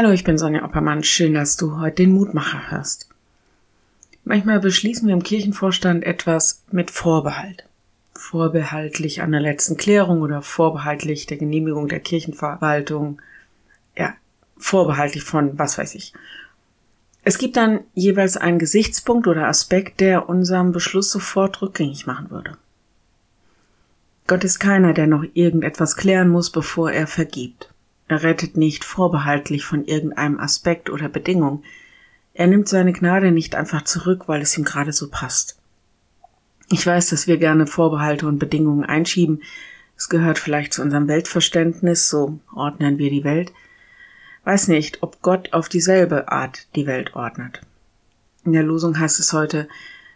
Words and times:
Hallo, 0.00 0.12
ich 0.12 0.22
bin 0.22 0.38
Sonja 0.38 0.62
Oppermann. 0.62 1.02
Schön, 1.02 1.34
dass 1.34 1.56
du 1.56 1.80
heute 1.80 2.04
den 2.04 2.12
Mutmacher 2.12 2.70
hörst. 2.70 3.08
Manchmal 4.22 4.60
beschließen 4.60 5.08
wir 5.08 5.12
im 5.12 5.24
Kirchenvorstand 5.24 6.04
etwas 6.04 6.62
mit 6.70 6.92
Vorbehalt. 6.92 7.64
Vorbehaltlich 8.14 9.22
an 9.22 9.32
der 9.32 9.40
letzten 9.40 9.76
Klärung 9.76 10.22
oder 10.22 10.40
vorbehaltlich 10.40 11.26
der 11.26 11.36
Genehmigung 11.36 11.88
der 11.88 11.98
Kirchenverwaltung. 11.98 13.20
Ja, 13.96 14.14
vorbehaltlich 14.56 15.24
von 15.24 15.58
was 15.58 15.78
weiß 15.78 15.96
ich. 15.96 16.12
Es 17.24 17.36
gibt 17.36 17.56
dann 17.56 17.80
jeweils 17.94 18.36
einen 18.36 18.60
Gesichtspunkt 18.60 19.26
oder 19.26 19.48
Aspekt, 19.48 19.98
der 19.98 20.28
unserem 20.28 20.70
Beschluss 20.70 21.10
sofort 21.10 21.60
rückgängig 21.60 22.06
machen 22.06 22.30
würde. 22.30 22.56
Gott 24.28 24.44
ist 24.44 24.60
keiner, 24.60 24.92
der 24.92 25.08
noch 25.08 25.24
irgendetwas 25.34 25.96
klären 25.96 26.28
muss, 26.28 26.50
bevor 26.52 26.92
er 26.92 27.08
vergibt. 27.08 27.72
Er 28.08 28.22
rettet 28.22 28.56
nicht 28.56 28.84
vorbehaltlich 28.84 29.64
von 29.64 29.84
irgendeinem 29.84 30.40
Aspekt 30.40 30.88
oder 30.88 31.10
Bedingung. 31.10 31.62
Er 32.32 32.46
nimmt 32.46 32.68
seine 32.68 32.92
Gnade 32.92 33.30
nicht 33.32 33.54
einfach 33.54 33.82
zurück, 33.82 34.24
weil 34.26 34.40
es 34.40 34.56
ihm 34.56 34.64
gerade 34.64 34.92
so 34.92 35.10
passt. 35.10 35.58
Ich 36.70 36.86
weiß, 36.86 37.10
dass 37.10 37.26
wir 37.26 37.36
gerne 37.36 37.66
Vorbehalte 37.66 38.26
und 38.26 38.38
Bedingungen 38.38 38.84
einschieben. 38.84 39.42
Es 39.96 40.08
gehört 40.08 40.38
vielleicht 40.38 40.72
zu 40.72 40.82
unserem 40.82 41.08
Weltverständnis, 41.08 42.08
so 42.08 42.40
ordnen 42.54 42.98
wir 42.98 43.10
die 43.10 43.24
Welt. 43.24 43.52
Weiß 44.44 44.68
nicht, 44.68 45.02
ob 45.02 45.20
Gott 45.20 45.52
auf 45.52 45.68
dieselbe 45.68 46.30
Art 46.30 46.68
die 46.74 46.86
Welt 46.86 47.14
ordnet. 47.14 47.60
In 48.44 48.52
der 48.52 48.62
Losung 48.62 48.98
heißt 48.98 49.20
es 49.20 49.32
heute, 49.32 49.68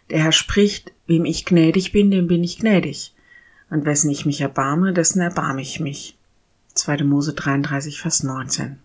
der 0.09 0.23
Herr 0.23 0.31
spricht, 0.31 0.91
wem 1.05 1.25
ich 1.25 1.45
gnädig 1.45 1.91
bin, 1.91 2.09
dem 2.09 2.27
bin 2.27 2.43
ich 2.43 2.57
gnädig. 2.57 3.13
Und 3.69 3.85
wessen 3.85 4.09
ich 4.09 4.25
mich 4.25 4.41
erbarme, 4.41 4.93
dessen 4.93 5.21
erbarme 5.21 5.61
ich 5.61 5.79
mich. 5.79 6.17
2. 6.73 7.03
Mose 7.03 7.33
33, 7.33 8.01
Vers 8.01 8.23
19. 8.23 8.79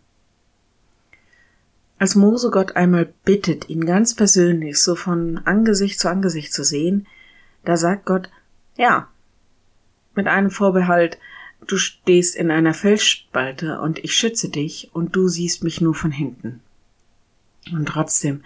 Als 1.98 2.14
Mose 2.14 2.50
Gott 2.50 2.76
einmal 2.76 3.12
bittet, 3.24 3.68
ihn 3.68 3.84
ganz 3.84 4.14
persönlich 4.14 4.78
so 4.78 4.94
von 4.94 5.38
Angesicht 5.38 5.98
zu 5.98 6.08
Angesicht 6.08 6.52
zu 6.52 6.62
sehen, 6.62 7.06
da 7.64 7.76
sagt 7.76 8.06
Gott, 8.06 8.30
ja, 8.76 9.08
mit 10.14 10.26
einem 10.28 10.50
Vorbehalt, 10.50 11.18
du 11.66 11.76
stehst 11.76 12.36
in 12.36 12.50
einer 12.50 12.74
Felsspalte 12.74 13.80
und 13.80 13.98
ich 13.98 14.14
schütze 14.14 14.48
dich 14.48 14.90
und 14.92 15.16
du 15.16 15.28
siehst 15.28 15.64
mich 15.64 15.80
nur 15.80 15.94
von 15.94 16.12
hinten. 16.12 16.60
Und 17.72 17.86
trotzdem 17.86 18.42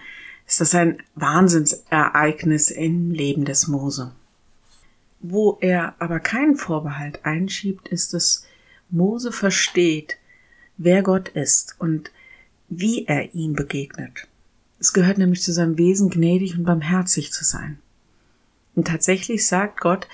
ist 0.46 0.60
das 0.60 0.74
ein 0.74 1.02
Wahnsinnsereignis 1.14 2.70
im 2.70 3.10
Leben 3.10 3.44
des 3.44 3.68
Mose. 3.68 4.12
Wo 5.20 5.58
er 5.60 5.94
aber 5.98 6.20
keinen 6.20 6.56
Vorbehalt 6.56 7.24
einschiebt, 7.24 7.88
ist 7.88 8.14
es, 8.14 8.44
Mose 8.92 9.32
versteht, 9.32 10.16
wer 10.76 11.02
Gott 11.02 11.28
ist 11.30 11.74
und 11.78 12.10
wie 12.68 13.06
er 13.06 13.34
ihm 13.34 13.54
begegnet. 13.54 14.28
Es 14.78 14.92
gehört 14.92 15.18
nämlich 15.18 15.42
zu 15.42 15.52
seinem 15.52 15.78
Wesen, 15.78 16.10
gnädig 16.10 16.56
und 16.56 16.64
barmherzig 16.64 17.32
zu 17.32 17.44
sein. 17.44 17.78
Und 18.74 18.86
tatsächlich 18.86 19.46
sagt 19.46 19.80
Gott 19.80 20.08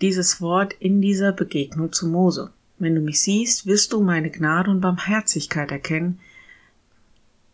dieses 0.00 0.40
Wort 0.40 0.74
in 0.74 1.00
dieser 1.00 1.32
Begegnung 1.32 1.92
zu 1.92 2.06
Mose. 2.06 2.52
Wenn 2.78 2.94
du 2.94 3.00
mich 3.00 3.20
siehst, 3.20 3.66
wirst 3.66 3.92
du 3.92 4.00
meine 4.00 4.30
Gnade 4.30 4.70
und 4.70 4.80
Barmherzigkeit 4.80 5.70
erkennen. 5.70 6.20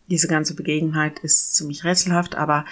Diese 0.07 0.27
ganze 0.27 0.55
Begebenheit 0.55 1.19
ist 1.19 1.55
ziemlich 1.55 1.83
rätselhaft, 1.83 2.35
aber 2.35 2.65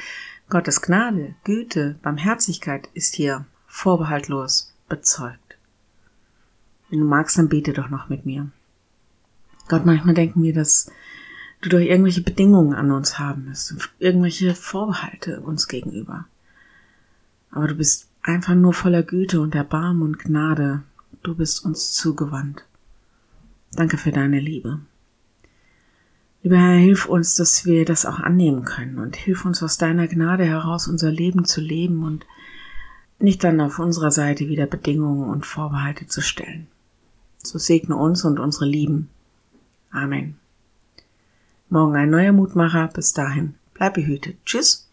Gottes 0.49 0.81
Gnade, 0.81 1.35
Güte, 1.43 1.95
Barmherzigkeit 2.01 2.89
ist 2.93 3.15
hier 3.15 3.45
vorbehaltlos 3.67 4.73
bezeugt. 4.89 5.48
Wenn 6.89 6.99
du 6.99 7.05
magst, 7.05 7.37
dann 7.37 7.49
bete 7.49 7.73
doch 7.73 7.89
noch 7.89 8.09
mit 8.09 8.25
mir. 8.25 8.49
Gott, 9.67 9.85
manchmal 9.85 10.15
denken 10.15 10.41
wir, 10.41 10.53
dass 10.53 10.91
du 11.61 11.69
doch 11.69 11.79
irgendwelche 11.79 12.21
Bedingungen 12.21 12.73
an 12.73 12.91
uns 12.91 13.19
haben 13.19 13.47
musst, 13.47 13.75
irgendwelche 13.99 14.55
Vorbehalte 14.55 15.41
uns 15.41 15.67
gegenüber. 15.67 16.25
Aber 17.51 17.67
du 17.67 17.75
bist 17.75 18.07
einfach 18.21 18.55
nur 18.55 18.73
voller 18.73 19.03
Güte 19.03 19.41
und 19.41 19.55
Erbarmen 19.55 20.03
und 20.03 20.19
Gnade. 20.19 20.83
Du 21.23 21.35
bist 21.35 21.63
uns 21.65 21.93
zugewandt. 21.93 22.65
Danke 23.73 23.97
für 23.97 24.11
deine 24.11 24.39
Liebe. 24.39 24.79
Lieber 26.41 26.57
Herr, 26.57 26.77
hilf 26.77 27.05
uns, 27.05 27.35
dass 27.35 27.65
wir 27.65 27.85
das 27.85 28.05
auch 28.05 28.19
annehmen 28.19 28.63
können 28.63 28.97
und 28.97 29.15
hilf 29.15 29.45
uns 29.45 29.61
aus 29.61 29.77
deiner 29.77 30.07
Gnade 30.07 30.45
heraus 30.45 30.87
unser 30.87 31.11
Leben 31.11 31.43
zu 31.43 31.59
leben 31.59 32.03
und 32.03 32.25
nicht 33.19 33.43
dann 33.43 33.59
auf 33.59 33.79
unserer 33.79 34.11
Seite 34.11 34.47
wieder 34.47 34.65
Bedingungen 34.65 35.29
und 35.29 35.45
Vorbehalte 35.45 36.07
zu 36.07 36.21
stellen. 36.21 36.67
So 37.43 37.57
segne 37.57 37.95
uns 37.95 38.25
und 38.25 38.39
unsere 38.39 38.65
Lieben. 38.65 39.09
Amen. 39.91 40.37
Morgen 41.69 41.95
ein 41.95 42.09
neuer 42.09 42.33
Mutmacher. 42.33 42.89
Bis 42.93 43.13
dahin. 43.13 43.55
Bleib 43.73 43.93
behütet. 43.93 44.37
Tschüss. 44.45 44.88